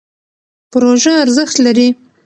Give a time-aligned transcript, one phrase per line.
[0.71, 1.87] پروژه ارزښت لري.